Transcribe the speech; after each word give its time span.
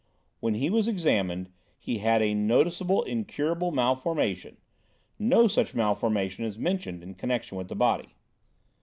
When 0.39 0.55
he 0.55 0.71
was 0.71 0.87
examined 0.87 1.51
he 1.77 1.99
had 1.99 2.23
a 2.23 2.33
noticeable 2.33 3.03
incurable 3.03 3.69
malformation; 3.71 4.57
no 5.19 5.47
such 5.47 5.75
malformation 5.75 6.43
is 6.43 6.57
mentioned 6.57 7.03
in 7.03 7.13
connection 7.13 7.55
with 7.55 7.67
the 7.67 7.75
body. 7.75 8.15